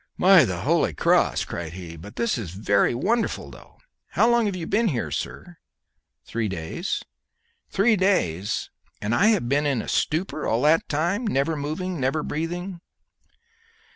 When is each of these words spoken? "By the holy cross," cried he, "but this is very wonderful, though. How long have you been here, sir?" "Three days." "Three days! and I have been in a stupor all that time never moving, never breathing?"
"By 0.17 0.45
the 0.45 0.61
holy 0.61 0.95
cross," 0.95 1.45
cried 1.45 1.73
he, 1.73 1.95
"but 1.95 2.15
this 2.15 2.35
is 2.35 2.49
very 2.49 2.95
wonderful, 2.95 3.51
though. 3.51 3.77
How 4.13 4.27
long 4.27 4.47
have 4.47 4.55
you 4.55 4.65
been 4.65 4.87
here, 4.87 5.11
sir?" 5.11 5.57
"Three 6.25 6.47
days." 6.49 7.03
"Three 7.69 7.95
days! 7.95 8.71
and 8.99 9.13
I 9.13 9.27
have 9.27 9.47
been 9.47 9.67
in 9.67 9.79
a 9.79 9.87
stupor 9.87 10.47
all 10.47 10.63
that 10.63 10.89
time 10.89 11.27
never 11.27 11.55
moving, 11.55 11.99
never 11.99 12.23
breathing?" 12.23 12.81